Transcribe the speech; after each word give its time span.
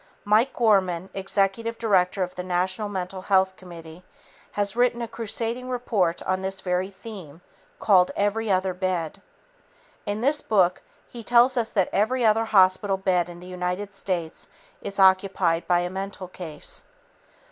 Mike 0.25 0.51
Gorman, 0.51 1.11
executive 1.13 1.77
director 1.77 2.23
of 2.23 2.33
the 2.33 2.41
National 2.41 2.89
Mental 2.89 3.21
Health 3.21 3.55
Committee, 3.55 4.03
has 4.53 4.75
written 4.75 4.99
a 4.99 5.07
crusading 5.07 5.69
report 5.69 6.23
on 6.23 6.41
this 6.41 6.59
very 6.61 6.89
theme 6.89 7.41
called 7.79 8.09
Every 8.15 8.49
Other 8.49 8.73
Bed. 8.73 9.21
In 10.07 10.21
this 10.21 10.41
book 10.41 10.81
he 11.07 11.23
tells 11.23 11.55
us 11.55 11.69
that 11.73 11.89
every 11.93 12.25
other 12.25 12.45
hospital 12.45 12.97
bed 12.97 13.29
in 13.29 13.41
the 13.41 13.45
United 13.45 13.93
States 13.93 14.47
is 14.81 14.99
occupied 14.99 15.67
by 15.67 15.81
a 15.81 15.89
mental 15.91 16.27
case. 16.27 16.83